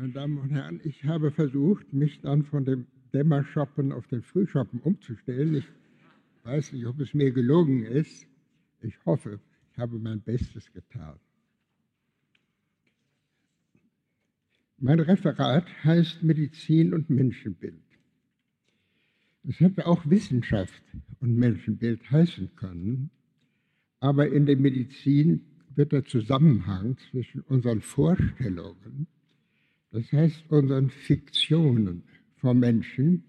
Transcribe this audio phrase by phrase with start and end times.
[0.00, 4.80] Meine Damen und Herren, ich habe versucht, mich dann von dem Dämmershoppen auf den Frühshoppen
[4.80, 5.56] umzustellen.
[5.56, 5.68] Ich
[6.42, 8.26] weiß nicht, ob es mir gelungen ist.
[8.80, 9.40] Ich hoffe,
[9.70, 11.20] ich habe mein Bestes getan.
[14.78, 17.84] Mein Referat heißt Medizin und Menschenbild.
[19.46, 20.82] Es hätte auch Wissenschaft
[21.20, 23.10] und Menschenbild heißen können,
[23.98, 25.44] aber in der Medizin
[25.74, 29.06] wird der Zusammenhang zwischen unseren Vorstellungen,
[29.92, 32.02] das heißt unseren Fiktionen
[32.36, 33.24] vom Menschen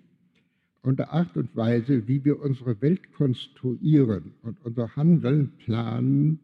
[0.81, 6.39] und der Art und Weise, wie wir unsere Welt konstruieren und unser Handeln planen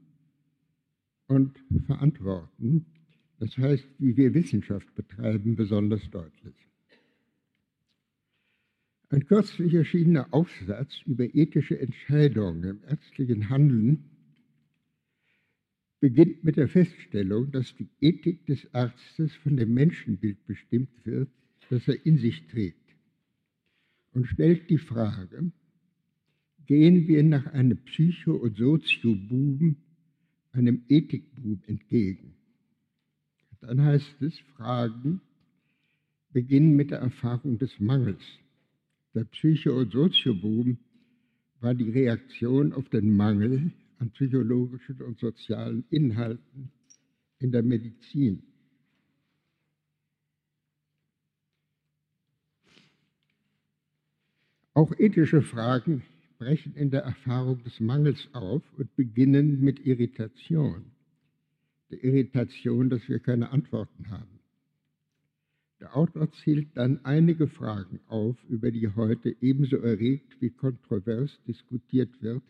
[1.28, 2.86] und verantworten,
[3.40, 6.56] das heißt, wie wir Wissenschaft betreiben, besonders deutlich.
[9.10, 14.17] Ein kürzlich erschienener Aufsatz über ethische Entscheidungen im ärztlichen Handeln
[16.00, 21.30] beginnt mit der Feststellung, dass die Ethik des Arztes von dem Menschenbild bestimmt wird,
[21.70, 22.78] das er in sich trägt.
[24.14, 25.52] Und stellt die Frage,
[26.66, 29.78] gehen wir nach einem Psycho- und Soziobuben
[30.52, 32.34] einem Ethikbuben entgegen?
[33.62, 35.22] Dann heißt es, Fragen
[36.32, 38.22] beginnen mit der Erfahrung des Mangels.
[39.14, 40.78] Der Psycho- und Sozioboom
[41.60, 46.72] war die Reaktion auf den Mangel an psychologischen und sozialen Inhalten
[47.40, 48.44] in der Medizin.
[54.74, 56.04] Auch ethische Fragen
[56.38, 60.92] brechen in der Erfahrung des Mangels auf und beginnen mit Irritation.
[61.90, 64.40] Der Irritation, dass wir keine Antworten haben.
[65.80, 72.22] Der Autor zählt dann einige Fragen auf, über die heute ebenso erregt wie kontrovers diskutiert
[72.22, 72.44] wird.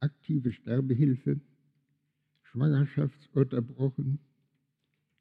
[0.00, 1.40] Aktive Sterbehilfe,
[2.42, 4.18] Schwangerschaftsunterbrochen,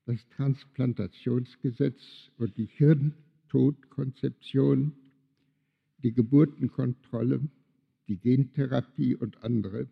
[0.06, 4.94] das Transplantationsgesetz und die Hirntodkonzeption,
[6.04, 7.42] die Geburtenkontrolle,
[8.08, 9.90] die Gentherapie und andere,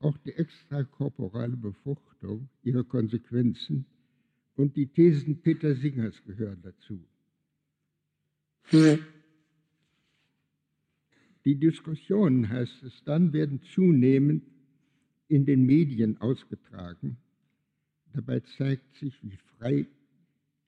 [0.00, 3.86] auch die extrakorporale Befruchtung, ihre Konsequenzen
[4.56, 7.02] und die Thesen Peter Singers gehören dazu.
[11.44, 14.44] Die Diskussionen, heißt es dann, werden zunehmend
[15.28, 17.16] in den Medien ausgetragen.
[18.12, 19.86] Dabei zeigt sich, wie frei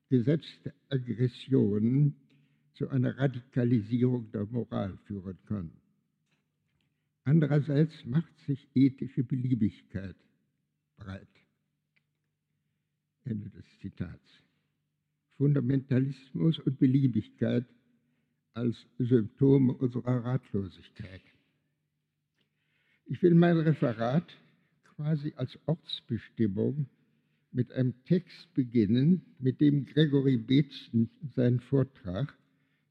[0.09, 2.15] gesetzte Aggressionen
[2.75, 5.73] zu einer Radikalisierung der Moral führen können.
[7.25, 10.17] Andererseits macht sich ethische Beliebigkeit
[10.97, 11.29] breit.
[13.25, 14.43] Ende des Zitats.
[15.37, 17.65] Fundamentalismus und Beliebigkeit
[18.55, 21.23] als Symptome unserer Ratlosigkeit.
[23.07, 24.37] Ich will mein Referat
[24.95, 26.87] quasi als Ortsbestimmung
[27.51, 32.37] mit einem Text beginnen, mit dem Gregory Beetzen seinen Vortrag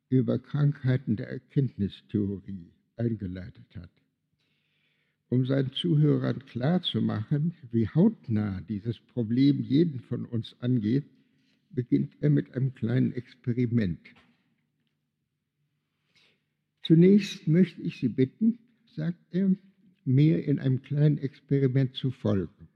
[0.10, 3.90] über Krankheiten der Erkenntnistheorie eingeleitet hat
[5.32, 11.06] um seinen Zuhörern klarzumachen, wie hautnah dieses Problem jeden von uns angeht,
[11.70, 14.02] beginnt er mit einem kleinen Experiment.
[16.84, 18.59] Zunächst möchte ich Sie bitten,
[18.96, 19.56] sagt er,
[20.03, 22.68] mir in einem kleinen Experiment zu folgen.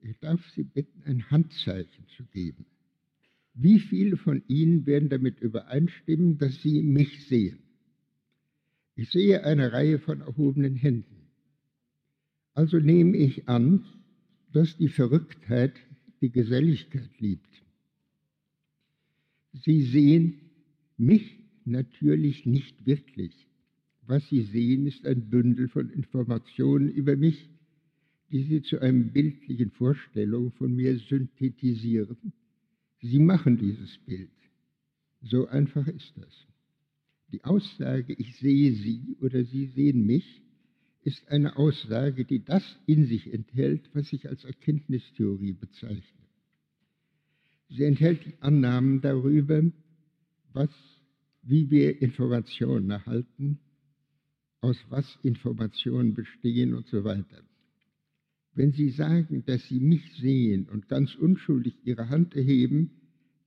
[0.00, 2.66] Ich darf Sie bitten, ein Handzeichen zu geben.
[3.54, 7.58] Wie viele von Ihnen werden damit übereinstimmen, dass Sie mich sehen?
[8.96, 11.28] Ich sehe eine Reihe von erhobenen Händen.
[12.54, 13.84] Also nehme ich an,
[14.52, 15.74] dass die Verrücktheit
[16.20, 17.48] die Geselligkeit liebt.
[19.52, 20.40] Sie sehen
[20.96, 21.39] mich
[21.70, 23.32] natürlich nicht wirklich.
[24.06, 27.48] Was Sie sehen, ist ein Bündel von Informationen über mich,
[28.30, 32.32] die Sie zu einer bildlichen Vorstellung von mir synthetisieren.
[33.00, 34.30] Sie machen dieses Bild.
[35.22, 36.46] So einfach ist das.
[37.32, 40.42] Die Aussage, ich sehe Sie oder Sie sehen mich,
[41.02, 46.20] ist eine Aussage, die das in sich enthält, was ich als Erkenntnistheorie bezeichne.
[47.68, 49.62] Sie enthält die Annahmen darüber,
[50.52, 50.70] was,
[51.42, 53.58] wie wir Informationen erhalten,
[54.60, 57.42] aus was Informationen bestehen und so weiter.
[58.52, 62.90] Wenn Sie sagen, dass Sie mich sehen und ganz unschuldig Ihre Hand erheben,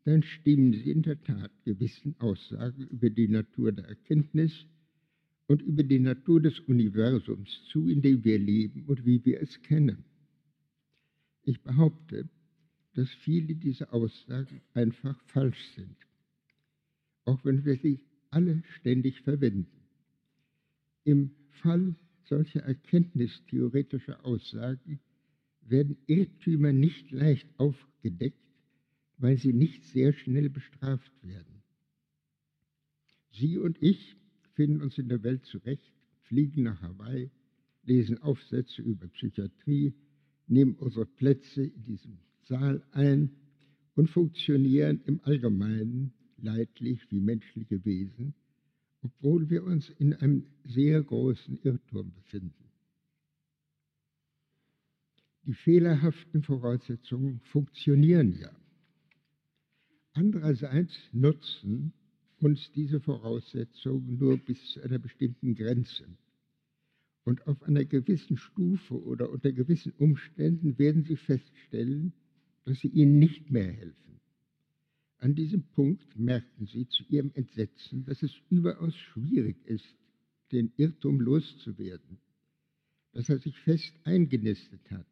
[0.06, 4.66] dann stimmen Sie in der Tat gewissen Aussagen über die Natur der Erkenntnis
[5.48, 9.62] und über die Natur des Universums zu, in dem wir leben und wie wir es
[9.62, 10.06] kennen.
[11.44, 12.30] Ich behaupte,
[12.96, 15.98] dass viele dieser Aussagen einfach falsch sind,
[17.26, 18.00] auch wenn wir sie
[18.30, 19.68] alle ständig verwenden.
[21.04, 21.32] Im
[21.62, 25.00] Fall solcher erkenntnistheoretischer Aussagen
[25.62, 28.40] werden Irrtümer nicht leicht aufgedeckt,
[29.18, 31.64] weil sie nicht sehr schnell bestraft werden.
[33.32, 34.16] Sie und ich
[34.54, 35.94] finden uns in der Welt zurecht,
[36.24, 37.32] fliegen nach Hawaii,
[37.84, 39.94] lesen Aufsätze über Psychiatrie,
[40.48, 43.32] nehmen unsere Plätze in diesem Saal ein
[43.96, 46.14] und funktionieren im Allgemeinen
[46.44, 48.34] leidlich wie menschliche Wesen,
[49.02, 52.70] obwohl wir uns in einem sehr großen Irrtum befinden.
[55.46, 58.52] Die fehlerhaften Voraussetzungen funktionieren ja.
[60.14, 61.94] Andererseits nutzen
[62.40, 66.06] uns diese Voraussetzungen nur bis zu einer bestimmten Grenze.
[67.26, 72.14] Und auf einer gewissen Stufe oder unter gewissen Umständen werden Sie feststellen,
[72.66, 74.13] dass sie Ihnen nicht mehr helfen.
[75.24, 79.96] An diesem Punkt merken Sie zu Ihrem Entsetzen, dass es überaus schwierig ist,
[80.52, 82.18] den Irrtum loszuwerden,
[83.14, 85.08] dass er sich fest eingenistet hat.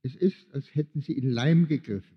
[0.00, 2.16] Es ist, als hätten Sie in Leim gegriffen.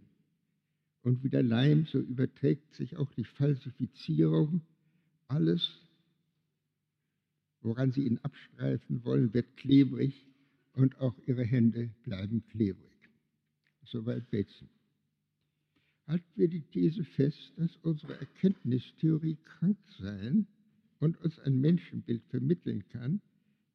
[1.02, 4.62] Und wie der Leim, so überträgt sich auch die Falsifizierung.
[5.28, 5.70] Alles,
[7.60, 10.26] woran Sie ihn abstreifen wollen, wird klebrig
[10.72, 12.96] und auch Ihre Hände bleiben klebrig.
[13.84, 14.70] Soweit Betzen.
[16.08, 20.48] Halten wir die These fest, dass unsere Erkenntnistheorie krank sein
[21.00, 23.22] und uns ein Menschenbild vermitteln kann,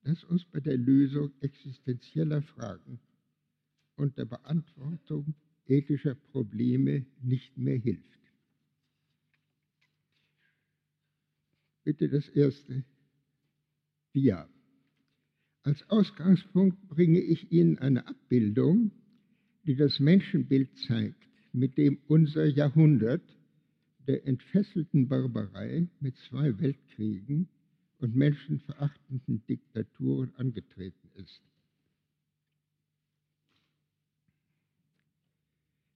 [0.02, 2.98] das uns bei der Lösung existenzieller Fragen
[3.96, 5.34] und der Beantwortung
[5.66, 8.18] ethischer Probleme nicht mehr hilft.
[11.84, 12.84] Bitte das erste
[14.14, 14.48] Dia.
[15.64, 18.90] Als Ausgangspunkt bringe ich Ihnen eine Abbildung,
[19.64, 23.22] die das Menschenbild zeigt, mit dem unser Jahrhundert
[24.06, 27.48] der entfesselten Barbarei mit zwei Weltkriegen
[27.98, 31.40] und menschenverachtenden Diktaturen angetreten ist.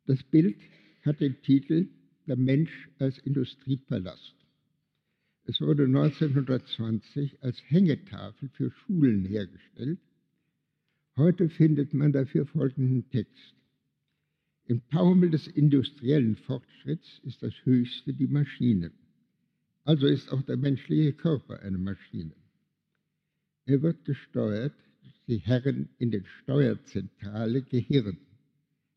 [0.07, 0.57] Das Bild
[1.03, 1.89] hat den Titel
[2.27, 4.37] Der Mensch als Industriepalast.
[5.45, 9.99] Es wurde 1920 als Hängetafel für Schulen hergestellt.
[11.17, 13.56] Heute findet man dafür folgenden Text.
[14.69, 18.91] Im Taumel des industriellen Fortschritts ist das Höchste die Maschine.
[19.85, 22.35] Also ist auch der menschliche Körper eine Maschine.
[23.65, 28.19] Er wird gesteuert durch die Herren in den Steuerzentrale Gehirn.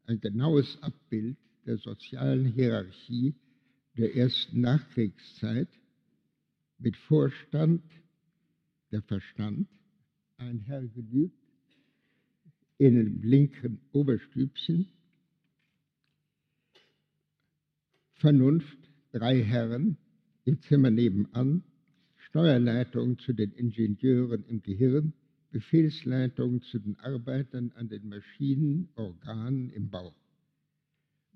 [0.05, 1.37] Ein genaues Abbild
[1.67, 3.35] der sozialen Hierarchie
[3.95, 5.69] der ersten Nachkriegszeit
[6.79, 7.83] mit Vorstand
[8.91, 9.67] der Verstand,
[10.37, 11.35] ein Herr genügt,
[12.79, 14.87] in dem linken Oberstübchen,
[18.19, 18.77] Vernunft,
[19.13, 19.95] drei Herren
[20.43, 21.63] im Zimmer nebenan,
[22.17, 25.13] Steuerleitung zu den Ingenieuren im Gehirn,
[25.51, 30.13] Befehlsleitung zu den Arbeitern an den Maschinen, Organen im Bauch.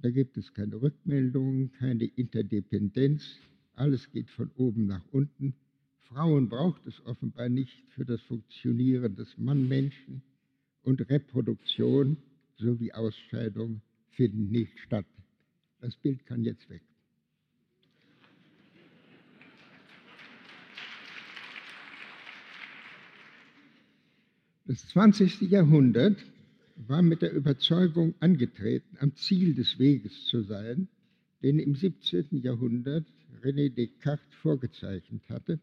[0.01, 3.39] Da gibt es keine Rückmeldungen, keine Interdependenz,
[3.75, 5.55] alles geht von oben nach unten.
[6.09, 10.21] Frauen braucht es offenbar nicht für das Funktionieren des Mannmenschen
[10.81, 12.17] und Reproduktion
[12.57, 15.05] sowie Ausscheidung finden nicht statt.
[15.83, 16.81] Das Bild kann jetzt weg.
[24.65, 25.41] Das 20.
[25.41, 26.15] Jahrhundert
[26.77, 30.87] war mit der Überzeugung angetreten, am Ziel des Weges zu sein,
[31.41, 32.27] den im 17.
[32.41, 33.05] Jahrhundert
[33.41, 35.59] René Descartes vorgezeichnet hatte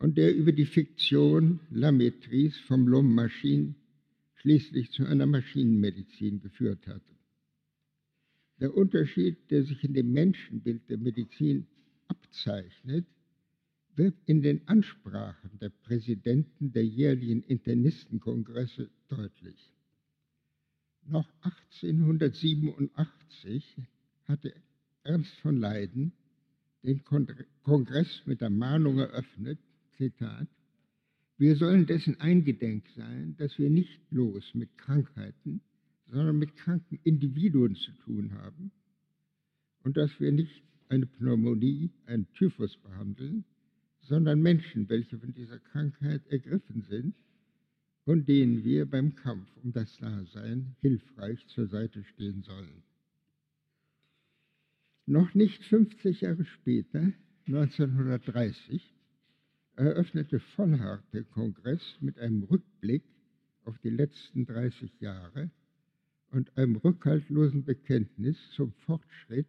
[0.00, 3.74] und der über die Fiktion La Maîtrise vom L'Homme Machine
[4.34, 7.19] schließlich zu einer Maschinenmedizin geführt hatte.
[8.60, 11.66] Der Unterschied, der sich in dem Menschenbild der Medizin
[12.08, 13.06] abzeichnet,
[13.96, 19.72] wird in den Ansprachen der Präsidenten der jährlichen Internistenkongresse deutlich.
[21.06, 23.78] Noch 1887
[24.24, 24.52] hatte
[25.02, 26.12] Ernst von Leiden
[26.82, 27.02] den
[27.62, 29.58] Kongress mit der Mahnung eröffnet,
[29.96, 30.48] Zitat,
[31.36, 35.62] wir sollen dessen eingedenk sein, dass wir nicht bloß mit Krankheiten,
[36.10, 38.72] sondern mit kranken Individuen zu tun haben
[39.82, 43.44] und dass wir nicht eine Pneumonie, einen Typhus behandeln,
[44.00, 47.14] sondern Menschen, welche von dieser Krankheit ergriffen sind
[48.04, 52.82] und denen wir beim Kampf um das Dasein hilfreich zur Seite stehen sollen.
[55.06, 57.12] Noch nicht 50 Jahre später,
[57.46, 58.94] 1930,
[59.76, 63.04] eröffnete Vollhardt den Kongress mit einem Rückblick
[63.64, 65.50] auf die letzten 30 Jahre
[66.30, 69.46] und einem rückhaltlosen Bekenntnis zum Fortschritt,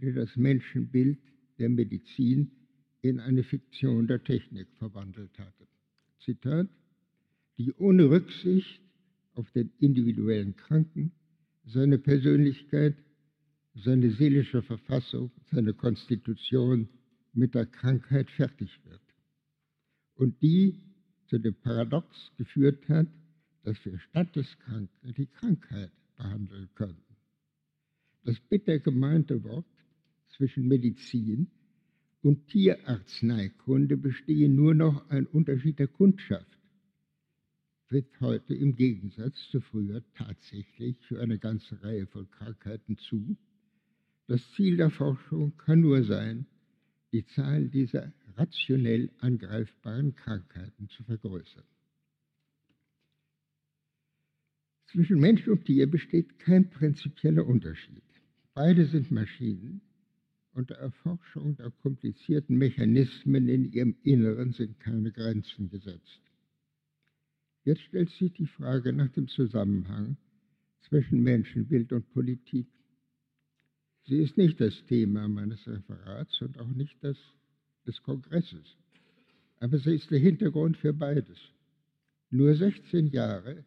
[0.00, 1.18] der das Menschenbild
[1.58, 2.50] der Medizin
[3.02, 5.66] in eine Fiktion der Technik verwandelt hatte.
[6.24, 6.68] Zitat,
[7.56, 8.80] die ohne Rücksicht
[9.34, 11.12] auf den individuellen Kranken
[11.64, 12.96] seine Persönlichkeit
[13.84, 16.88] seine seelische Verfassung, seine Konstitution
[17.32, 19.00] mit der Krankheit fertig wird.
[20.14, 20.80] Und die
[21.28, 23.06] zu dem Paradox geführt hat,
[23.62, 27.02] dass wir statt des Kranken die Krankheit behandeln können.
[28.24, 29.64] Das bitter gemeinte Wort
[30.36, 31.50] zwischen Medizin
[32.22, 36.58] und Tierarzneikunde bestehe nur noch ein Unterschied der Kundschaft,
[37.88, 43.36] wird heute im Gegensatz zu früher tatsächlich für eine ganze Reihe von Krankheiten zu.
[44.26, 46.46] Das Ziel der Forschung kann nur sein,
[47.12, 51.64] die Zahl dieser rationell angreifbaren Krankheiten zu vergrößern.
[54.90, 58.02] Zwischen Mensch und Tier besteht kein prinzipieller Unterschied.
[58.54, 59.82] Beide sind Maschinen
[60.54, 66.22] und der Erforschung der komplizierten Mechanismen in ihrem Inneren sind keine Grenzen gesetzt.
[67.64, 70.16] Jetzt stellt sich die Frage nach dem Zusammenhang
[70.88, 72.66] zwischen Menschenbild und Politik.
[74.06, 77.18] Sie ist nicht das Thema meines Referats und auch nicht das
[77.86, 78.76] des Kongresses,
[79.60, 81.38] aber sie ist der Hintergrund für beides.
[82.30, 83.64] Nur 16 Jahre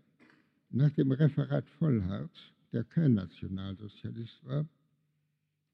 [0.74, 4.68] nach dem Referat Vollhardt, der kein Nationalsozialist war,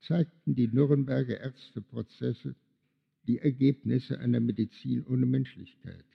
[0.02, 2.56] zeigten die Nürnberger Ärzteprozesse
[3.28, 6.06] die Ergebnisse einer Medizin ohne Menschlichkeit.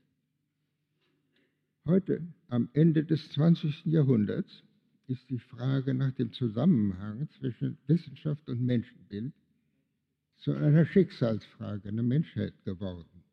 [1.85, 3.87] Heute, am Ende des 20.
[3.87, 4.63] Jahrhunderts,
[5.09, 9.35] ist die Frage nach dem Zusammenhang zwischen Wissenschaft und Menschenbild
[10.39, 13.25] zu einer Schicksalsfrage der Menschheit geworden.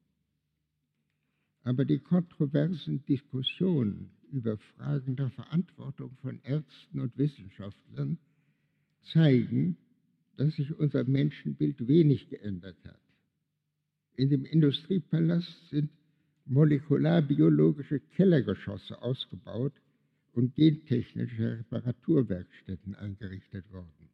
[1.63, 8.17] Aber die kontroversen Diskussionen über Fragen der Verantwortung von Ärzten und Wissenschaftlern
[9.13, 9.77] zeigen,
[10.37, 12.99] dass sich unser Menschenbild wenig geändert hat.
[14.15, 15.89] In dem Industriepalast sind
[16.45, 19.73] molekularbiologische Kellergeschosse ausgebaut
[20.33, 24.09] und gentechnische Reparaturwerkstätten eingerichtet worden.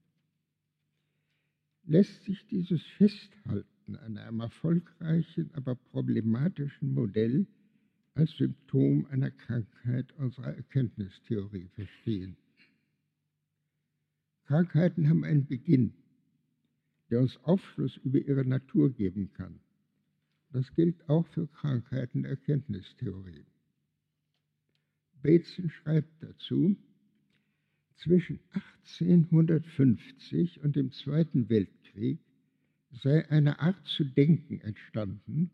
[1.86, 7.46] Lässt sich dieses Festhalten an einem erfolgreichen, aber problematischen Modell
[8.16, 12.38] als Symptom einer Krankheit unserer Erkenntnistheorie verstehen.
[14.46, 15.94] Krankheiten haben einen Beginn,
[17.10, 19.60] der uns Aufschluss über ihre Natur geben kann.
[20.52, 23.46] Das gilt auch für Krankheiten der Erkenntnistheorie.
[25.22, 26.76] Bateson schreibt dazu,
[27.98, 32.20] zwischen 1850 und dem Zweiten Weltkrieg
[32.92, 35.52] sei eine Art zu denken entstanden,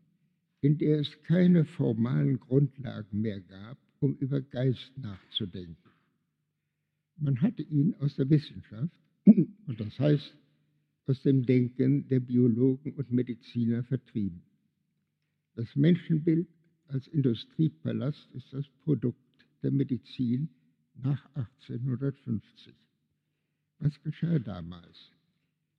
[0.62, 5.90] in der es keine formalen Grundlagen mehr gab, um über Geist nachzudenken.
[7.16, 10.36] Man hatte ihn aus der Wissenschaft, und das heißt
[11.06, 14.42] aus dem Denken der Biologen und Mediziner vertrieben.
[15.56, 16.48] Das Menschenbild
[16.86, 19.18] als Industriepalast ist das Produkt
[19.62, 20.48] der Medizin
[20.94, 22.74] nach 1850.
[23.80, 25.10] Was geschah damals?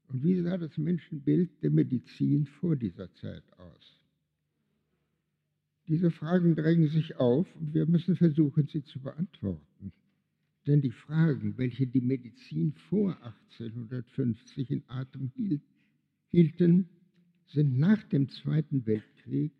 [0.09, 4.02] Und wie sah das Menschenbild der Medizin vor dieser Zeit aus?
[5.93, 9.93] Diese Fragen drängen sich auf und wir müssen versuchen, sie zu beantworten.
[10.65, 15.61] Denn die Fragen, welche die Medizin vor 1850 in Atem hielt,
[16.29, 16.89] hielten,
[17.45, 19.53] sind nach dem Zweiten Weltkrieg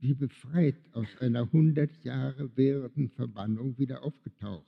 [0.00, 4.66] wie befreit aus einer 100 Jahre währenden Verbannung wieder aufgetaucht.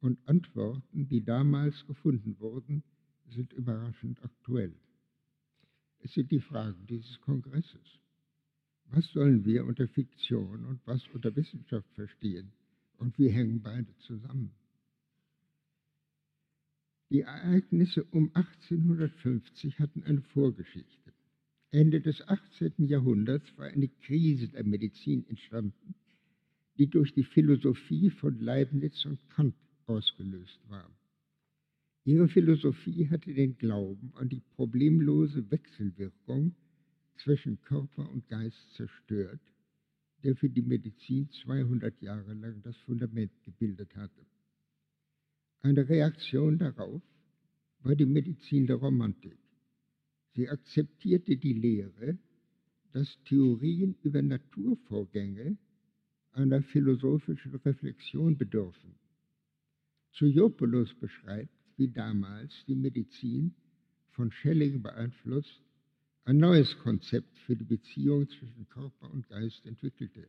[0.00, 2.82] Und Antworten, die damals gefunden wurden,
[3.30, 4.74] sind überraschend aktuell.
[6.00, 8.00] Es sind die Fragen dieses Kongresses.
[8.90, 12.52] Was sollen wir unter Fiktion und was unter Wissenschaft verstehen?
[12.96, 14.52] Und wie hängen beide zusammen?
[17.10, 21.12] Die Ereignisse um 1850 hatten eine Vorgeschichte.
[21.70, 22.86] Ende des 18.
[22.86, 25.94] Jahrhunderts war eine Krise der Medizin entstanden,
[26.78, 29.54] die durch die Philosophie von Leibniz und Kant
[29.86, 30.90] ausgelöst war.
[32.04, 36.54] Ihre Philosophie hatte den Glauben an die problemlose Wechselwirkung
[37.18, 39.40] zwischen Körper und Geist zerstört,
[40.24, 44.26] der für die Medizin 200 Jahre lang das Fundament gebildet hatte.
[45.60, 47.02] Eine Reaktion darauf
[47.80, 49.38] war die Medizin der Romantik.
[50.34, 52.18] Sie akzeptierte die Lehre,
[52.92, 55.56] dass Theorien über Naturvorgänge
[56.32, 58.94] einer philosophischen Reflexion bedürfen.
[60.12, 63.54] Zoiopoulos beschreibt, wie damals die Medizin
[64.10, 65.67] von Schelling beeinflusst
[66.24, 70.28] ein neues Konzept für die Beziehung zwischen Körper und Geist entwickelte.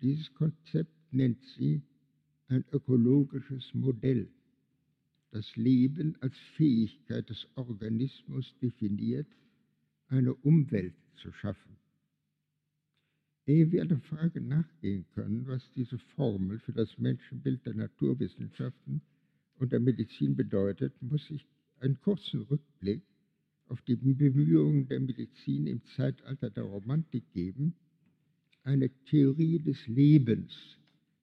[0.00, 1.82] Dieses Konzept nennt sie
[2.48, 4.28] ein ökologisches Modell,
[5.30, 9.26] das Leben als Fähigkeit des Organismus definiert,
[10.08, 11.76] eine Umwelt zu schaffen.
[13.46, 19.02] Ehe wir der Frage nachgehen können, was diese Formel für das Menschenbild der Naturwissenschaften
[19.58, 21.46] und der Medizin bedeutet, muss ich
[21.80, 23.02] einen kurzen Rückblick
[23.68, 27.74] auf die Bemühungen der Medizin im Zeitalter der Romantik geben,
[28.62, 30.78] eine Theorie des Lebens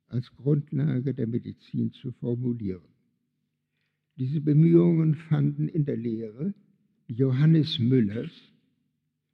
[0.07, 2.91] als Grundlage der Medizin zu formulieren.
[4.17, 6.53] Diese Bemühungen fanden in der Lehre
[7.07, 8.31] Johannes Müllers,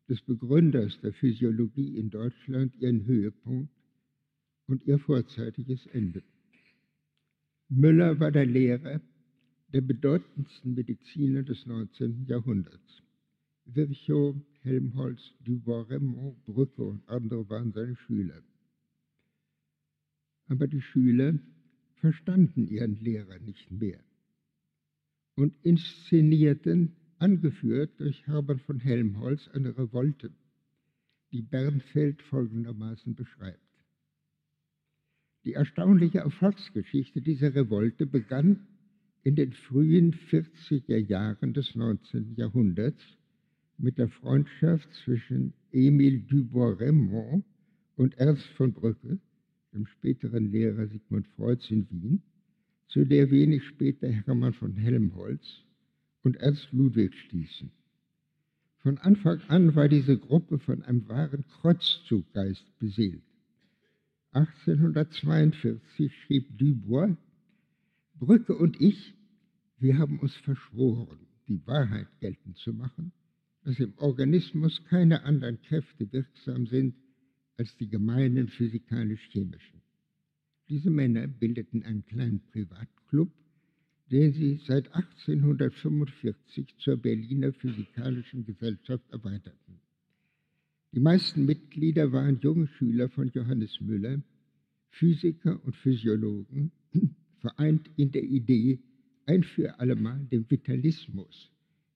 [0.07, 3.73] des Begründers der Physiologie in Deutschland, ihren Höhepunkt
[4.67, 6.23] und ihr vorzeitiges Ende.
[7.69, 9.01] Müller war der Lehrer
[9.73, 12.25] der bedeutendsten Mediziner des 19.
[12.27, 13.03] Jahrhunderts.
[13.65, 18.41] Virchow, Helmholtz, Dubois-Reymond, Brücke und andere waren seine Schüler.
[20.47, 21.37] Aber die Schüler
[21.95, 23.99] verstanden ihren Lehrer nicht mehr
[25.37, 30.31] und inszenierten, angeführt durch Herbert von Helmholtz, eine Revolte,
[31.31, 33.59] die Bernfeld folgendermaßen beschreibt.
[35.45, 38.67] Die erstaunliche Erfolgsgeschichte dieser Revolte begann
[39.23, 42.35] in den frühen 40er Jahren des 19.
[42.35, 43.01] Jahrhunderts
[43.77, 47.45] mit der Freundschaft zwischen Emile Dubois-Reymond
[47.95, 49.19] und Ernst von Brücke,
[49.73, 52.21] dem späteren Lehrer Sigmund Freuds in Wien,
[52.87, 55.63] zu der wenig später Hermann von Helmholtz
[56.23, 57.71] und Ernst Ludwig stießen.
[58.77, 63.23] Von Anfang an war diese Gruppe von einem wahren Kreuzzuggeist beseelt.
[64.31, 67.15] 1842 schrieb Dubois,
[68.19, 69.13] Brücke und ich,
[69.79, 73.11] wir haben uns verschworen, die Wahrheit geltend zu machen,
[73.63, 76.95] dass im Organismus keine anderen Kräfte wirksam sind
[77.57, 79.81] als die gemeinen physikalisch-chemischen.
[80.69, 83.31] Diese Männer bildeten einen kleinen Privatclub,
[84.11, 89.79] den sie seit 1845 zur Berliner Physikalischen Gesellschaft erweiterten.
[90.93, 94.21] Die meisten Mitglieder waren junge Schüler von Johannes Müller,
[94.89, 96.71] Physiker und Physiologen,
[97.47, 98.79] vereint in der Idee,
[99.25, 101.49] ein für allemal dem Vitalismus,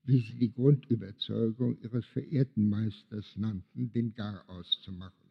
[0.06, 5.30] wie sie die Grundüberzeugung ihres verehrten Meisters nannten, den Gar auszumachen.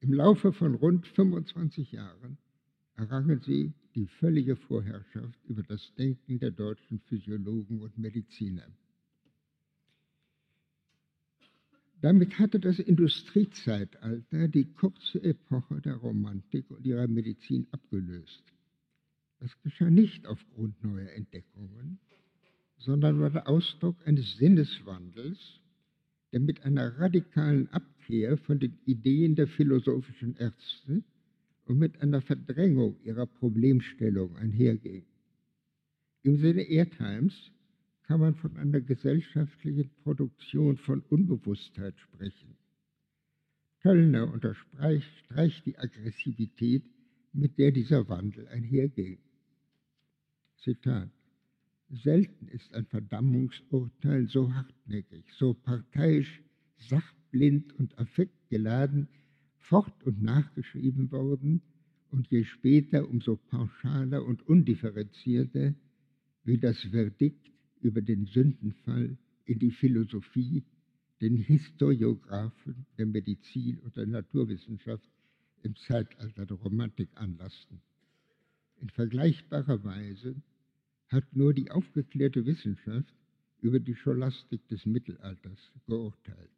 [0.00, 2.36] Im Laufe von rund 25 Jahren
[2.96, 8.66] errangen sie die völlige Vorherrschaft über das Denken der deutschen Physiologen und Mediziner.
[12.00, 18.51] Damit hatte das Industriezeitalter die kurze Epoche der Romantik und ihrer Medizin abgelöst.
[19.42, 21.98] Das geschah nicht aufgrund neuer Entdeckungen,
[22.78, 25.60] sondern war der Ausdruck eines Sinneswandels,
[26.30, 31.02] der mit einer radikalen Abkehr von den Ideen der philosophischen Ärzte
[31.64, 35.02] und mit einer Verdrängung ihrer Problemstellung einherging.
[36.22, 37.34] Im Sinne Erdheims
[38.04, 42.56] kann man von einer gesellschaftlichen Produktion von Unbewusstheit sprechen.
[43.80, 46.84] Töllner unterstreicht die Aggressivität,
[47.32, 49.18] mit der dieser Wandel einherging.
[50.62, 51.10] Zitat.
[51.90, 56.42] Selten ist ein Verdammungsurteil so hartnäckig, so parteiisch,
[56.78, 59.08] sachblind und affektgeladen
[59.58, 61.62] fort- und nachgeschrieben worden
[62.10, 65.74] und je später umso pauschaler und undifferenzierter
[66.44, 70.64] wie das Verdikt über den Sündenfall in die Philosophie,
[71.20, 75.08] den Historiographen der Medizin und der Naturwissenschaft
[75.62, 77.80] im Zeitalter der Romantik anlassten.
[78.80, 80.34] In vergleichbarer Weise
[81.12, 83.14] hat nur die aufgeklärte Wissenschaft
[83.60, 86.50] über die Scholastik des Mittelalters geurteilt.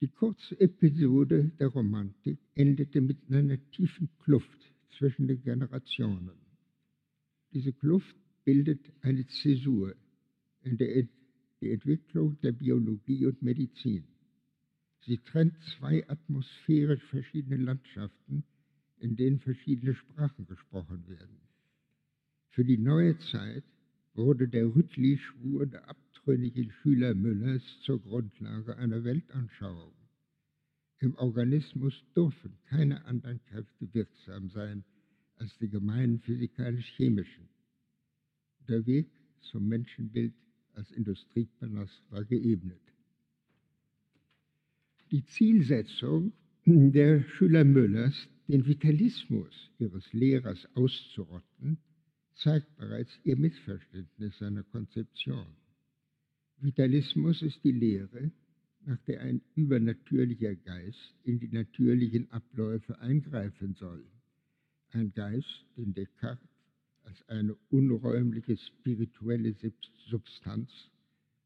[0.00, 4.58] Die kurze Episode der Romantik endete mit einer tiefen Kluft
[4.98, 6.38] zwischen den Generationen.
[7.52, 9.94] Diese Kluft bildet eine Zäsur
[10.62, 11.06] in der
[11.60, 14.04] die Entwicklung der Biologie und Medizin.
[15.04, 18.44] Sie trennt zwei atmosphärisch verschiedene Landschaften,
[18.98, 21.49] in denen verschiedene Sprachen gesprochen werden.
[22.50, 23.64] Für die neue Zeit
[24.14, 29.92] wurde der Rüttli-Schwur der abtrünnigen Schüler Müllers zur Grundlage einer Weltanschauung.
[30.98, 34.84] Im Organismus dürfen keine anderen Kräfte wirksam sein
[35.36, 37.48] als die gemeinen physikalisch-chemischen.
[38.68, 39.08] Der Weg
[39.40, 40.34] zum Menschenbild
[40.74, 42.82] als Industriepalast war geebnet.
[45.12, 46.32] Die Zielsetzung
[46.66, 51.78] der Schüler Müllers, den Vitalismus ihres Lehrers auszurotten,
[52.42, 55.46] zeigt bereits ihr Missverständnis seiner Konzeption.
[56.58, 58.30] Vitalismus ist die Lehre,
[58.86, 64.04] nach der ein übernatürlicher Geist in die natürlichen Abläufe eingreifen soll.
[64.92, 66.48] Ein Geist, den Descartes
[67.04, 69.54] als eine unräumliche spirituelle
[70.08, 70.70] Substanz,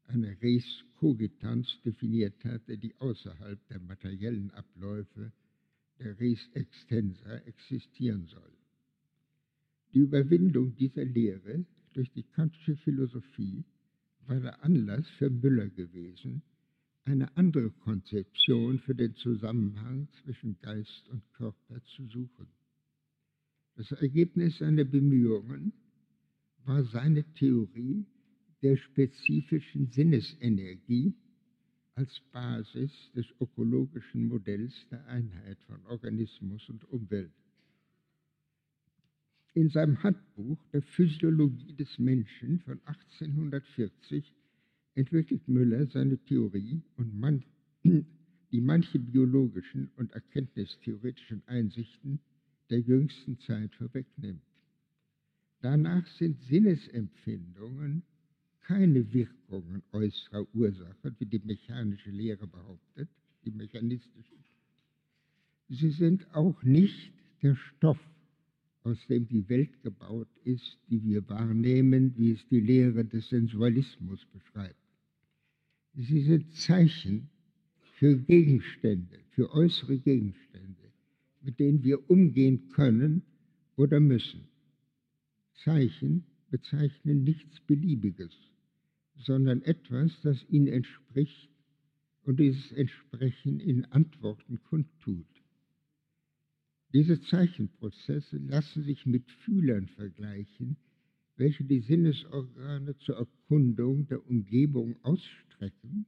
[0.07, 0.65] eine Res
[0.99, 5.31] cogitans definiert hatte, die außerhalb der materiellen Abläufe
[5.99, 8.64] der Res extensa existieren soll.
[9.95, 13.63] Die Überwindung dieser Lehre durch die kantische Philosophie
[14.27, 16.41] war der Anlass für Müller gewesen,
[17.05, 22.47] eine andere Konzeption für den Zusammenhang zwischen Geist und Körper zu suchen.
[23.77, 25.71] Das Ergebnis seiner Bemühungen
[26.65, 28.05] war seine Theorie
[28.61, 31.13] der spezifischen Sinnesenergie
[31.93, 37.44] als Basis des ökologischen Modells der Einheit von Organismus und Umwelt.
[39.55, 44.33] In seinem Handbuch der Physiologie des Menschen von 1840
[44.95, 47.41] entwickelt Müller seine Theorie und man,
[47.85, 52.19] die manche biologischen und erkenntnistheoretischen Einsichten
[52.69, 54.41] der jüngsten Zeit vorwegnimmt.
[55.61, 58.03] Danach sind Sinnesempfindungen
[58.59, 63.07] keine Wirkungen äußerer Ursachen, wie die mechanische Lehre behauptet,
[63.45, 64.43] die mechanistischen.
[65.69, 67.99] Sie sind auch nicht der Stoff,
[68.85, 74.23] aus dem die Welt gebaut ist, die wir wahrnehmen, wie es die Lehre des Sensualismus
[74.27, 74.75] beschreibt.
[75.95, 77.29] Sie sind Zeichen
[77.97, 80.91] für Gegenstände, für äußere Gegenstände,
[81.41, 83.23] mit denen wir umgehen können
[83.75, 84.47] oder müssen.
[85.63, 88.33] Zeichen bezeichnen nichts Beliebiges,
[89.15, 91.49] sondern etwas, das ihnen entspricht
[92.21, 95.34] und dieses Entsprechen in Antworten kundtut.
[96.95, 100.77] Diese Zeichenprozesse lassen sich mit Fühlern vergleichen,
[101.35, 106.05] welche die Sinnesorgane zur Erkundung der Umgebung ausstrecken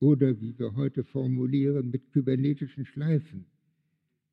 [0.00, 3.44] oder, wie wir heute formulieren, mit kybernetischen Schleifen,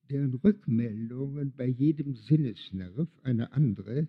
[0.10, 4.08] deren Rückmeldungen bei jedem Sinnesnerv eine andere,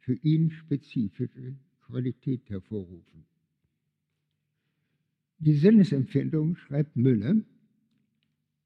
[0.00, 1.54] für ihn spezifische
[1.86, 3.24] Qualität hervorrufen.
[5.38, 7.36] Die Sinnesempfindung, schreibt Müller,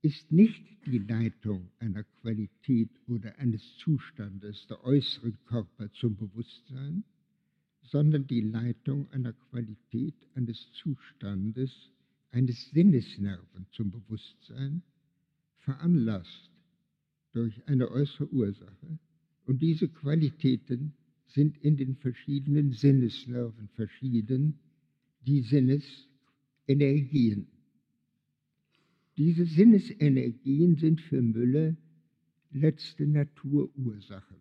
[0.02, 7.04] ist nicht die Leitung einer Qualität oder eines Zustandes der äußeren Körper zum Bewusstsein,
[7.82, 11.90] sondern die Leitung einer Qualität eines Zustandes
[12.30, 14.82] eines Sinnesnerven zum Bewusstsein,
[15.58, 16.50] veranlasst
[17.32, 18.98] durch eine äußere Ursache.
[19.46, 20.92] Und diese Qualitäten
[21.26, 24.58] sind in den verschiedenen Sinnesnerven verschieden,
[25.26, 27.48] die Sinnesenergien.
[29.18, 31.76] Diese Sinnesenergien sind für Müller
[32.52, 34.36] letzte Naturursachen.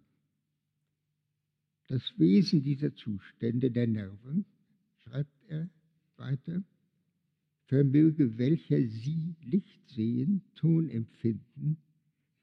[1.88, 4.46] Das Wesen dieser Zustände der Nerven,
[5.00, 5.68] schreibt er
[6.16, 6.64] weiter,
[7.66, 11.78] vermöge welcher sie Licht sehen, Ton empfinden,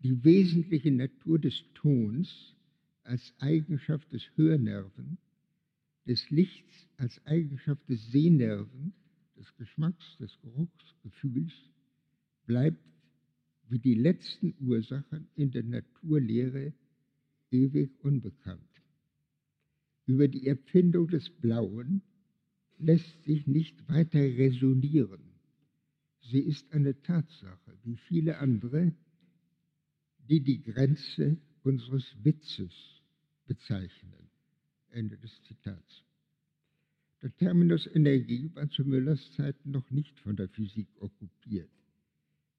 [0.01, 2.57] die wesentliche Natur des Tons
[3.05, 5.19] als Eigenschaft des Hörnerven,
[6.05, 8.93] des Lichts als Eigenschaft des Sehnerven,
[9.37, 11.53] des Geschmacks, des Geruchs, Gefühls,
[12.47, 12.83] bleibt
[13.69, 16.73] wie die letzten Ursachen in der Naturlehre
[17.51, 18.61] ewig unbekannt.
[20.07, 22.03] Über die Erfindung des Blauen
[22.79, 25.23] lässt sich nicht weiter resonieren.
[26.21, 28.93] Sie ist eine Tatsache, wie viele andere,
[30.29, 32.73] die die Grenze unseres Witzes
[33.47, 34.31] bezeichnen.
[34.91, 36.05] Ende des Zitats.
[37.23, 41.71] Der Terminus Energie war zu Müllers Zeiten noch nicht von der Physik okkupiert.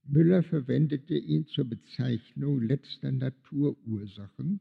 [0.08, 4.60] Müller verwendete ihn zur Bezeichnung letzter Naturursachen,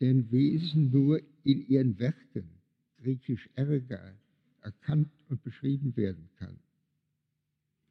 [0.00, 2.50] deren Wesen nur in ihren Werken,
[2.98, 4.14] griechisch Ärger,
[4.60, 6.58] erkannt und beschrieben werden kann.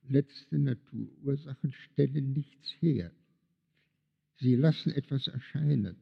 [0.08, 3.12] Letzte Naturursachen stellen nichts her.
[4.40, 5.98] Sie lassen etwas erscheinen.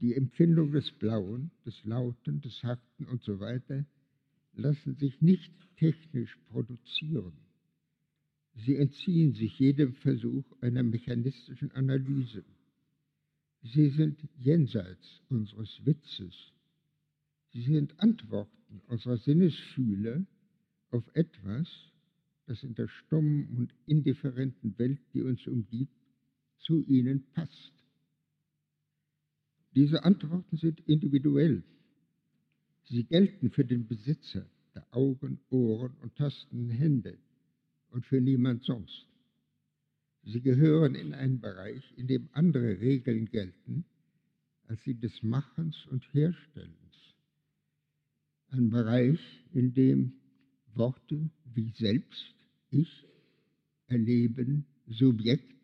[0.00, 3.86] Die Empfindung des Blauen, des Lauten, des Harten und so weiter
[4.54, 7.43] lassen sich nicht technisch produzieren.
[8.56, 12.44] Sie entziehen sich jedem Versuch einer mechanistischen Analyse.
[13.62, 16.52] Sie sind jenseits unseres Witzes.
[17.52, 20.26] Sie sind Antworten unserer Sinnesfühle
[20.90, 21.68] auf etwas,
[22.46, 25.96] das in der stummen und indifferenten Welt, die uns umgibt,
[26.58, 27.72] zu ihnen passt.
[29.74, 31.64] Diese Antworten sind individuell.
[32.84, 37.18] Sie gelten für den Besitzer der Augen, Ohren und tastenden Hände
[37.94, 39.06] und für niemand sonst.
[40.24, 43.84] Sie gehören in einen Bereich, in dem andere Regeln gelten
[44.66, 47.14] als die des Machens und Herstellens.
[48.48, 49.20] Ein Bereich,
[49.52, 50.14] in dem
[50.74, 52.34] Worte wie selbst,
[52.70, 53.06] ich,
[53.86, 55.54] erleben, Subjekt,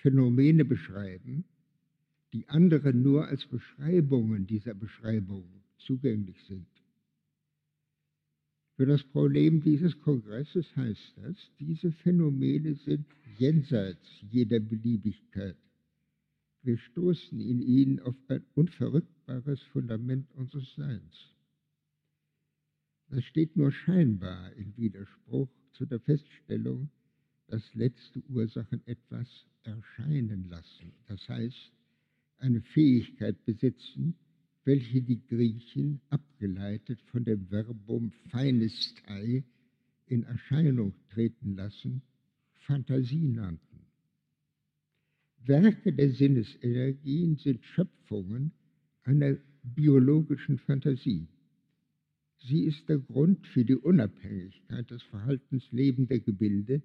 [0.00, 1.44] Phänomene beschreiben,
[2.32, 6.66] die anderen nur als Beschreibungen dieser Beschreibungen zugänglich sind.
[8.76, 13.06] Für das Problem dieses Kongresses heißt das, diese Phänomene sind
[13.38, 15.56] jenseits jeder Beliebigkeit.
[16.62, 21.32] Wir stoßen in ihnen auf ein unverrückbares Fundament unseres Seins.
[23.08, 26.88] Das steht nur scheinbar in Widerspruch zu der Feststellung,
[27.48, 29.28] dass letzte Ursachen etwas
[29.64, 31.72] erscheinen lassen, das heißt
[32.38, 34.16] eine Fähigkeit besitzen,
[34.64, 39.44] welche die Griechen, abgeleitet von dem Verbum Phainestei,
[40.06, 42.02] in Erscheinung treten lassen,
[42.66, 43.86] Fantasie nannten.
[45.44, 48.52] Werke der Sinnesenergien sind Schöpfungen
[49.04, 51.26] einer biologischen Fantasie.
[52.38, 56.82] Sie ist der Grund für die Unabhängigkeit des Verhaltens lebender Gebilde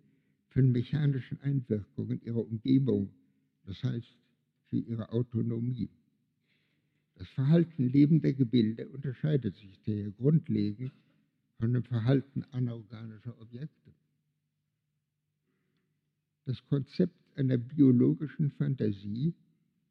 [0.50, 3.12] von mechanischen Einwirkungen ihrer Umgebung,
[3.66, 4.18] das heißt
[4.70, 5.90] für ihre Autonomie.
[7.18, 10.92] Das Verhalten lebender Gebilde unterscheidet sich daher grundlegend
[11.58, 13.92] von dem Verhalten anorganischer Objekte.
[16.46, 19.34] Das Konzept einer biologischen Fantasie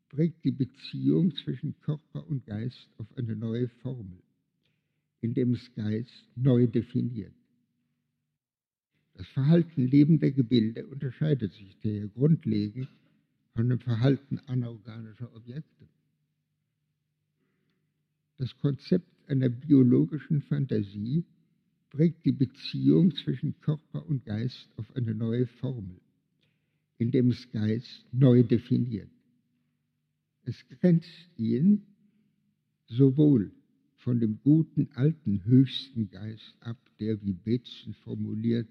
[0.08, 4.22] prägt die Beziehung zwischen Körper und Geist auf eine neue Formel,
[5.20, 7.34] indem es Geist neu definiert.
[9.14, 12.88] Das Verhalten lebender Gebilde unterscheidet sich daher grundlegend
[13.54, 15.88] von dem Verhalten anorganischer Objekte.
[18.38, 21.24] Das Konzept einer biologischen Fantasie
[21.90, 26.00] prägt die Beziehung zwischen Körper und Geist auf eine neue Formel
[26.98, 29.10] indem es Geist neu definiert.
[30.44, 31.82] Es grenzt ihn
[32.86, 33.52] sowohl
[33.96, 38.68] von dem guten alten höchsten Geist ab, der, wie Betzen formuliert,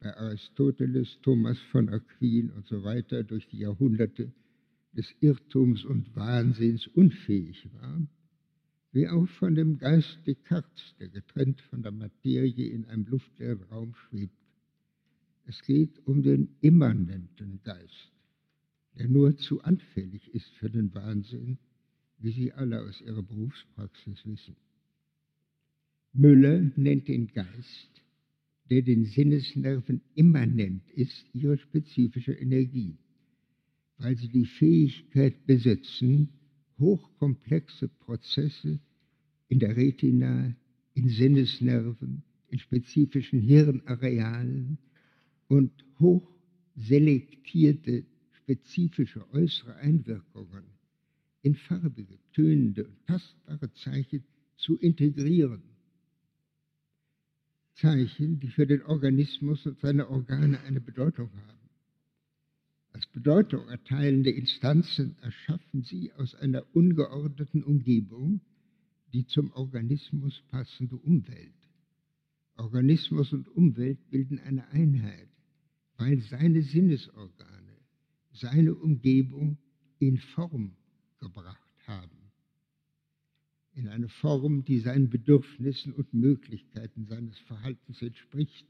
[0.00, 4.32] bei Aristoteles, Thomas von Aquin und so weiter durch die Jahrhunderte
[4.92, 8.06] des Irrtums und Wahnsinns unfähig war,
[8.96, 13.94] wie auch von dem Geist Descartes, der getrennt von der Materie in einem luftleeren Raum
[13.94, 14.34] schwebt
[15.48, 18.12] es geht um den immanenten Geist,
[18.98, 21.58] der nur zu anfällig ist für den Wahnsinn,
[22.18, 24.56] wie Sie alle aus Ihrer Berufspraxis wissen.
[26.12, 28.02] Müller nennt den Geist,
[28.70, 32.96] der den Sinnesnerven immanent ist, ihre spezifische Energie,
[33.98, 36.30] weil sie die Fähigkeit besitzen,
[36.78, 38.80] hochkomplexe Prozesse
[39.48, 40.54] in der Retina,
[40.94, 44.78] in Sinnesnerven, in spezifischen Hirnarealen,
[45.48, 50.64] und hochselektierte spezifische äußere Einwirkungen
[51.42, 54.24] in farbige, tönende und tastbare Zeichen
[54.56, 55.62] zu integrieren.
[57.74, 61.56] Zeichen, die für den Organismus und seine Organe eine Bedeutung haben.
[62.92, 68.40] Als Bedeutung erteilende Instanzen erschaffen sie aus einer ungeordneten Umgebung
[69.16, 71.54] die zum Organismus passende Umwelt.
[72.56, 75.28] Organismus und Umwelt bilden eine Einheit
[75.98, 77.76] weil seine Sinnesorgane,
[78.32, 79.58] seine Umgebung
[79.98, 80.72] in Form
[81.18, 82.10] gebracht haben.
[83.72, 88.66] In eine Form, die seinen Bedürfnissen und Möglichkeiten seines Verhaltens entspricht.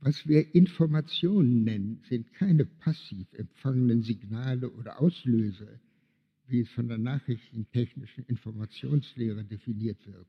[0.00, 5.80] Was wir Informationen nennen, sind keine passiv empfangenen Signale oder Auslöser,
[6.50, 10.26] wie es von der nachrichtentechnischen Informationslehre definiert wird,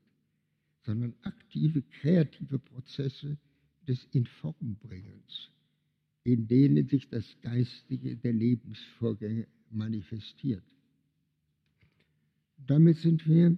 [0.82, 3.38] sondern aktive, kreative Prozesse,
[3.88, 5.50] des Informbringens,
[6.24, 10.64] in denen sich das Geistige der Lebensvorgänge manifestiert.
[12.66, 13.56] Damit sind wir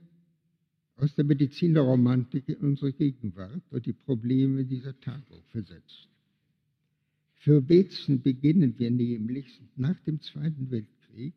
[0.96, 6.08] aus der Medizin der Romantik in unsere Gegenwart und die Probleme dieser Tagung versetzt.
[7.34, 11.34] Für Betzen beginnen wir nämlich nach dem Zweiten Weltkrieg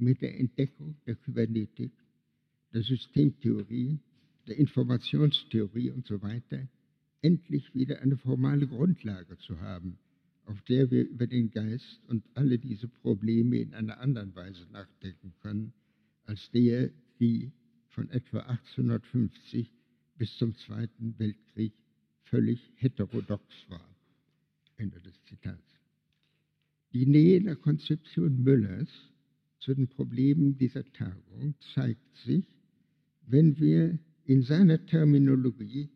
[0.00, 1.92] mit der Entdeckung der Kybernetik,
[2.72, 3.98] der Systemtheorie,
[4.46, 6.68] der Informationstheorie und so weiter
[7.22, 9.98] endlich wieder eine formale Grundlage zu haben,
[10.46, 15.32] auf der wir über den Geist und alle diese Probleme in einer anderen Weise nachdenken
[15.42, 15.72] können,
[16.24, 17.52] als der, die
[17.88, 19.70] von etwa 1850
[20.16, 21.72] bis zum Zweiten Weltkrieg
[22.24, 23.84] völlig heterodox war.
[24.76, 25.62] Ende des Zitats.
[26.92, 28.88] Die Nähe der Konzeption Müllers
[29.60, 32.44] zu den Problemen dieser Tagung zeigt sich,
[33.26, 35.90] wenn wir in seiner Terminologie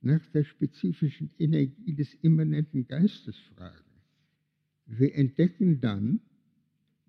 [0.00, 3.84] nach der spezifischen Energie des immanenten Geistes fragen.
[4.86, 6.20] Wir entdecken dann,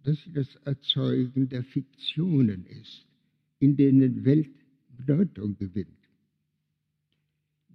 [0.03, 3.07] dass sie das Erzeugen der Fiktionen ist,
[3.59, 4.51] in denen Welt
[4.97, 5.87] Bedeutung gewinnt.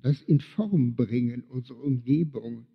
[0.03, 2.67] Das in Form bringen unserer Umgebung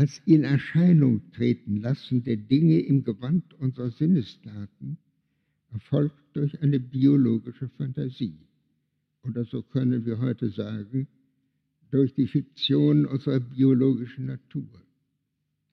[0.00, 4.96] als in Erscheinung treten lassen der Dinge im Gewand unserer Sinnesdaten
[5.72, 8.38] erfolgt durch eine biologische Fantasie.
[9.24, 11.06] Oder so können wir heute sagen,
[11.90, 14.70] durch die Fiktion unserer biologischen Natur.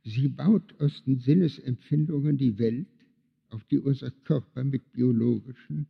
[0.03, 2.91] Sie baut aus den Sinnesempfindungen die Welt
[3.47, 5.87] auf die unser Körper mit biologischen,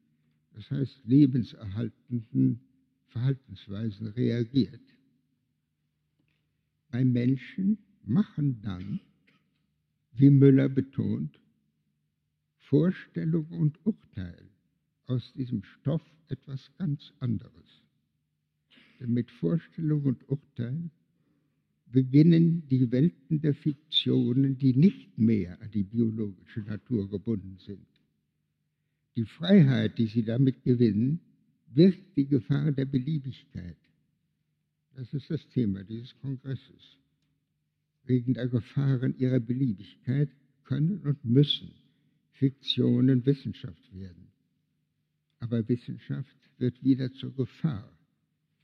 [0.54, 2.60] das heißt lebenserhaltenden
[3.08, 4.82] Verhaltensweisen reagiert.
[6.92, 9.00] Beim Menschen machen dann,
[10.14, 11.40] wie Müller betont,
[12.58, 14.50] Vorstellung und Urteil
[15.06, 17.84] aus diesem Stoff etwas ganz anderes.
[19.00, 20.90] Denn mit Vorstellung und Urteil
[21.92, 27.88] beginnen die Welten der Fiktionen, die nicht mehr an die biologische Natur gebunden sind.
[29.16, 31.22] Die Freiheit, die sie damit gewinnen,
[31.74, 33.78] birgt die Gefahr der Beliebigkeit.
[34.96, 36.98] Das ist das Thema dieses Kongresses.
[38.08, 40.30] Wegen der Gefahren ihrer Beliebigkeit
[40.64, 41.72] können und müssen
[42.32, 44.32] Fiktionen Wissenschaft werden.
[45.40, 47.92] Aber Wissenschaft wird wieder zur Gefahr,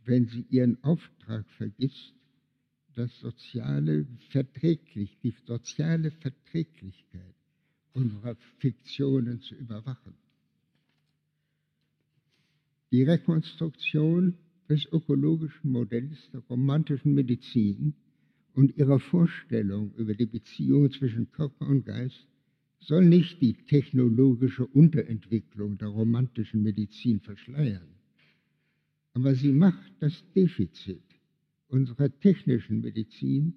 [0.05, 2.13] wenn sie ihren Auftrag vergisst
[2.95, 7.35] das soziale Verträglich, die soziale Verträglichkeit
[7.93, 10.13] unserer Fiktionen zu überwachen.
[12.91, 14.37] Die Rekonstruktion
[14.69, 17.95] des ökologischen Modells der romantischen Medizin
[18.53, 22.27] und ihrer Vorstellung über die Beziehung zwischen Körper und Geist
[22.79, 27.87] soll nicht die technologische Unterentwicklung der romantischen Medizin verschleiern,
[29.13, 31.03] aber sie macht das Defizit
[31.67, 33.55] unserer technischen Medizin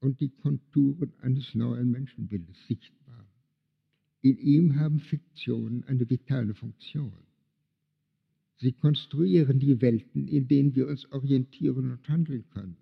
[0.00, 3.26] und die Konturen eines neuen Menschenbildes sichtbar.
[4.20, 7.12] In ihm haben Fiktionen eine vitale Funktion.
[8.58, 12.76] Sie konstruieren die Welten, in denen wir uns orientieren und handeln können.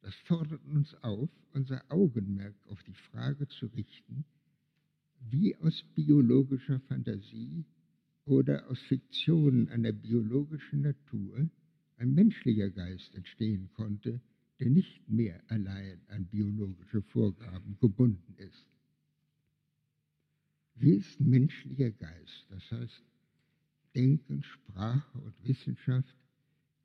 [0.00, 4.24] Das fordert uns auf, unser Augenmerk auf die Frage zu richten,
[5.30, 7.64] wie aus biologischer Fantasie
[8.24, 11.48] oder aus Fiktionen einer biologischen Natur
[11.96, 14.20] ein menschlicher Geist entstehen konnte,
[14.60, 18.66] der nicht mehr allein an biologische Vorgaben gebunden ist.
[20.74, 23.04] Wie ist menschlicher Geist, das heißt
[23.94, 26.14] Denken, Sprache und Wissenschaft,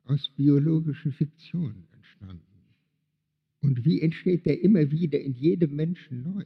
[0.04, 2.53] aus biologischen Fiktionen entstanden?
[3.64, 6.44] Und wie entsteht er immer wieder in jedem Menschen neu?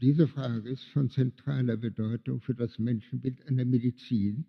[0.00, 4.46] Diese Frage ist von zentraler Bedeutung für das Menschenbild einer Medizin,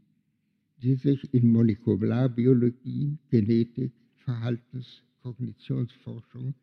[0.81, 3.91] die sich in Molekularbiologie, Genetik,
[4.25, 6.55] Verhaltens-, Kognitionsforschung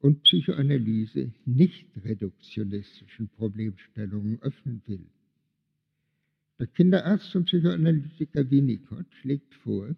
[0.00, 5.06] und Psychoanalyse nicht reduktionistischen Problemstellungen öffnen will.
[6.58, 9.94] Der Kinderarzt und Psychoanalytiker Winnicott schlägt vor,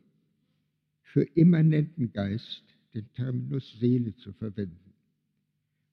[1.02, 4.94] für immanenten Geist den Terminus Seele zu verwenden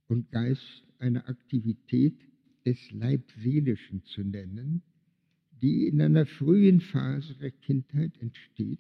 [0.08, 2.18] und Geist eine Aktivität
[2.66, 4.82] des Leibseelischen zu nennen,
[5.62, 8.80] die in einer frühen Phase der Kindheit entsteht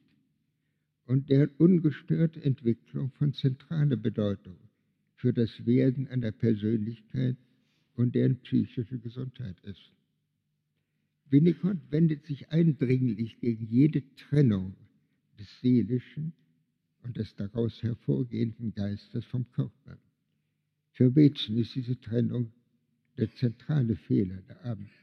[1.05, 4.57] und deren ungestörte Entwicklung von zentraler Bedeutung
[5.15, 7.37] für das Werden einer Persönlichkeit
[7.95, 9.91] und deren psychische Gesundheit ist.
[11.29, 14.75] Winnicott wendet sich eindringlich gegen jede Trennung
[15.39, 16.33] des Seelischen
[17.03, 19.97] und des daraus hervorgehenden Geistes vom Körper.
[20.91, 22.51] Für Beetson ist diese Trennung
[23.17, 24.41] der zentrale Fehler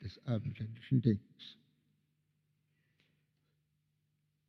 [0.03, 1.59] des abendländischen Denkens.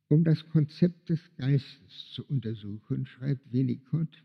[0.08, 4.22] Um das Konzept des Geistes zu untersuchen, schreibt Winnicott,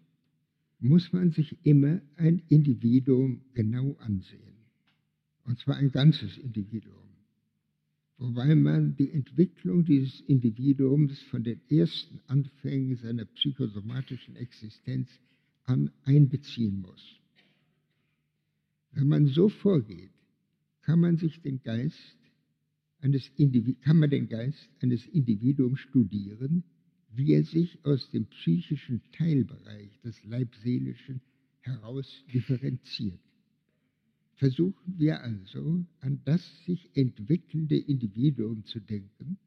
[0.80, 4.58] muss man sich immer ein Individuum genau ansehen.
[5.44, 7.11] Und zwar ein ganzes Individuum.
[8.22, 15.10] Wobei man die Entwicklung dieses Individuums von den ersten Anfängen seiner psychosomatischen Existenz
[15.64, 17.20] an einbeziehen muss.
[18.92, 20.12] Wenn man so vorgeht,
[20.84, 22.16] kann man sich den Geist
[23.00, 23.32] eines
[23.82, 26.64] kann man den Geist eines Individuums studieren,
[27.10, 31.22] wie er sich aus dem psychischen Teilbereich des Leibseelischen
[31.62, 33.20] heraus differenziert.
[34.41, 39.38] Versuchen wir also an das sich entwickelnde Individuum zu denken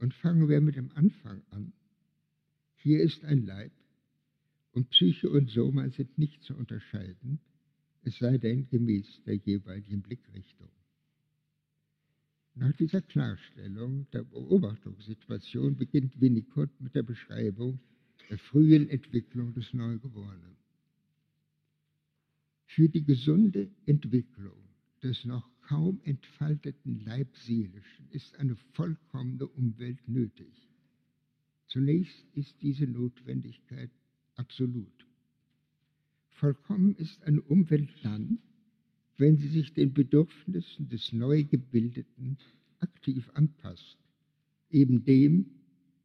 [0.00, 1.72] und fangen wir mit dem Anfang an.
[2.74, 3.70] Hier ist ein Leib
[4.72, 7.38] und Psyche und Soma sind nicht zu unterscheiden,
[8.02, 10.72] es sei denn gemäß der jeweiligen Blickrichtung.
[12.56, 17.78] Nach dieser Klarstellung der Beobachtungssituation beginnt Winnicott mit der Beschreibung
[18.28, 20.56] der frühen Entwicklung des Neugeborenen.
[22.74, 24.56] Für die gesunde Entwicklung
[25.02, 30.70] des noch kaum entfalteten Leibseelischen ist eine vollkommene Umwelt nötig.
[31.66, 33.90] Zunächst ist diese Notwendigkeit
[34.36, 35.06] absolut.
[36.30, 38.38] Vollkommen ist eine Umwelt dann,
[39.18, 42.38] wenn sie sich den Bedürfnissen des Neugebildeten
[42.78, 43.98] aktiv anpasst,
[44.70, 45.44] eben dem,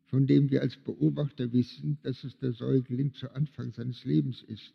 [0.07, 4.73] von dem wir als Beobachter wissen, dass es der Säugling zu Anfang seines Lebens ist.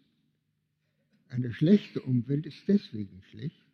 [1.32, 3.64] Eine schlechte Umwelt ist deswegen schlecht,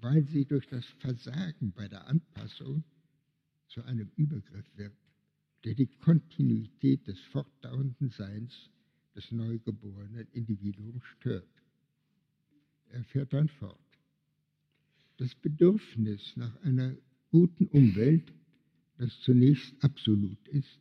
[0.00, 2.82] weil sie durch das Versagen bei der Anpassung
[3.68, 4.96] zu einem Übergriff wird,
[5.62, 8.70] der die Kontinuität des fortdauernden Seins
[9.14, 11.48] des neugeborenen Individuums stört.
[12.88, 13.78] Er fährt dann fort.
[15.18, 16.96] Das Bedürfnis nach einer
[17.30, 18.32] guten Umwelt,
[18.96, 20.80] das zunächst absolut ist,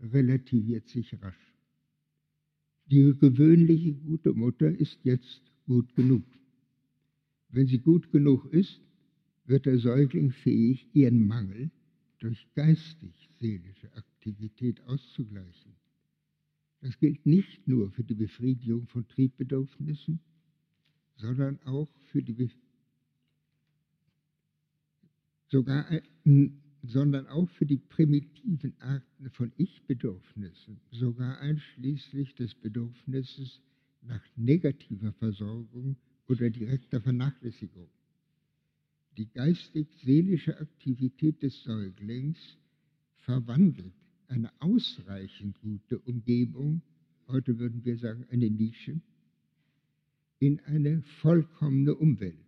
[0.00, 1.53] relativiert sich rasch.
[2.86, 6.24] Die gewöhnliche gute Mutter ist jetzt gut genug.
[7.48, 8.80] Wenn sie gut genug ist,
[9.46, 11.70] wird der Säugling fähig, ihren Mangel
[12.18, 15.72] durch geistig-seelische Aktivität auszugleichen.
[16.80, 20.20] Das gilt nicht nur für die Befriedigung von Triebbedürfnissen,
[21.16, 22.50] sondern auch für die
[25.48, 25.86] sogar,
[26.86, 33.60] sondern auch für die primitiven Arten von Ich-Bedürfnissen, sogar einschließlich des Bedürfnisses
[34.02, 35.96] nach negativer Versorgung
[36.28, 37.88] oder direkter Vernachlässigung.
[39.16, 42.38] Die geistig-seelische Aktivität des Säuglings
[43.18, 43.94] verwandelt
[44.28, 46.82] eine ausreichend gute Umgebung,
[47.28, 49.00] heute würden wir sagen eine Nische,
[50.38, 52.43] in eine vollkommene Umwelt.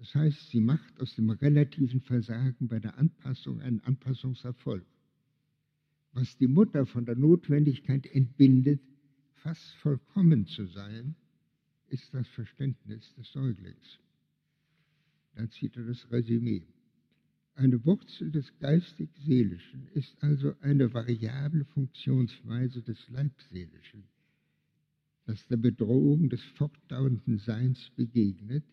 [0.00, 4.86] Das heißt, sie macht aus dem relativen Versagen bei der Anpassung einen Anpassungserfolg.
[6.14, 8.80] Was die Mutter von der Notwendigkeit entbindet,
[9.42, 11.16] fast vollkommen zu sein,
[11.88, 13.98] ist das Verständnis des Säuglings.
[15.34, 16.66] Dann zieht er das Resümee.
[17.54, 24.04] Eine Wurzel des geistig-seelischen ist also eine variable Funktionsweise des Leibseelischen,
[25.26, 28.64] das der Bedrohung des fortdauernden Seins begegnet,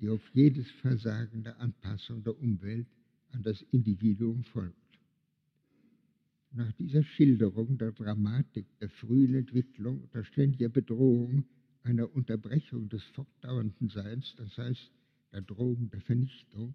[0.00, 2.86] die auf jedes Versagen der Anpassung der Umwelt
[3.32, 4.76] an das Individuum folgt.
[6.52, 11.44] Nach dieser Schilderung der Dramatik der frühen Entwicklung unter ständiger Bedrohung
[11.82, 14.90] einer Unterbrechung des fortdauernden Seins, das heißt
[15.32, 16.74] der Drohung der Vernichtung,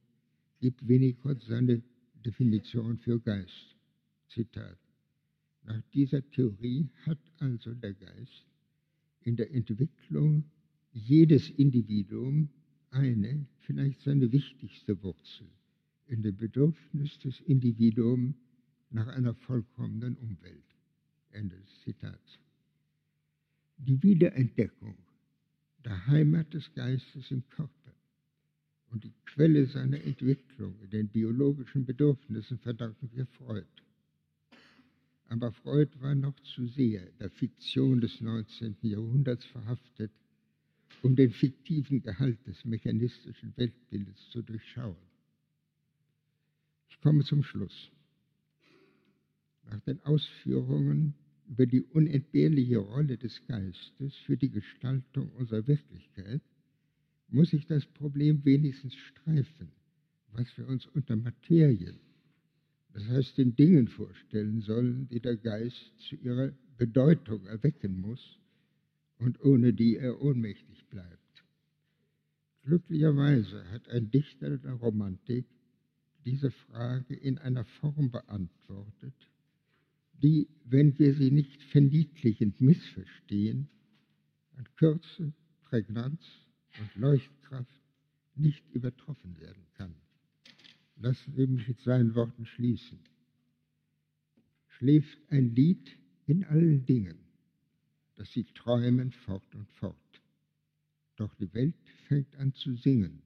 [0.62, 1.82] gibt Winnicott seine
[2.26, 3.76] Definition für Geist.
[4.30, 4.78] Zitat.
[5.64, 8.46] Nach dieser Theorie hat also der Geist
[9.22, 10.46] in der Entwicklung
[10.94, 12.50] jedes Individuum
[12.92, 15.48] eine, vielleicht seine wichtigste Wurzel
[16.08, 18.36] in dem Bedürfnis des Individuums
[18.90, 20.64] nach einer vollkommenen Umwelt.
[21.32, 22.40] Ende des Zitats.
[23.78, 24.96] Die Wiederentdeckung
[25.84, 27.94] der Heimat des Geistes im Körper
[28.92, 33.68] und die Quelle seiner Entwicklung in den biologischen Bedürfnissen verdanken wir Freud.
[35.28, 38.78] Aber Freud war noch zu sehr der Fiktion des 19.
[38.84, 40.12] Jahrhunderts verhaftet,
[41.02, 44.96] um den fiktiven Gehalt des mechanistischen Weltbildes zu durchschauen.
[46.90, 47.92] Ich komme zum Schluss.
[49.70, 51.16] Nach den Ausführungen
[51.48, 56.42] über die unentbehrliche Rolle des Geistes für die Gestaltung unserer Wirklichkeit
[57.28, 59.72] muss ich das Problem wenigstens streifen,
[60.32, 62.00] was wir uns unter Materien,
[62.94, 68.40] das heißt den Dingen vorstellen sollen, die der Geist zu ihrer Bedeutung erwecken muss
[69.20, 71.44] und ohne die er ohnmächtig bleibt.
[72.64, 75.46] Glücklicherweise hat ein Dichter der Romantik
[76.26, 79.30] diese Frage in einer Form beantwortet,
[80.14, 83.70] die, wenn wir sie nicht verniedlichend missverstehen,
[84.56, 86.22] an Kürze, Prägnanz
[86.80, 87.82] und Leuchtkraft
[88.36, 89.96] nicht übertroffen werden kann.
[90.98, 93.00] Lassen Sie mich mit seinen Worten schließen.
[94.68, 97.25] Schläft ein Lied in allen Dingen,
[98.16, 99.96] dass sie träumen fort und fort.
[101.16, 101.76] Doch die Welt
[102.08, 103.22] fängt an zu singen,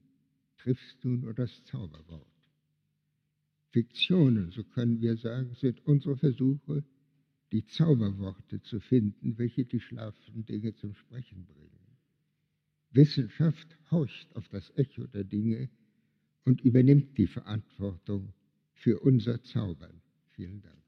[0.58, 2.26] triffst du nur das Zauberwort.
[3.70, 6.84] Fiktionen, so können wir sagen, sind unsere Versuche,
[7.52, 11.70] die Zauberworte zu finden, welche die schlafenden Dinge zum Sprechen bringen.
[12.92, 15.70] Wissenschaft horcht auf das Echo der Dinge
[16.44, 18.32] und übernimmt die Verantwortung
[18.72, 20.00] für unser Zaubern.
[20.30, 20.79] Vielen Dank.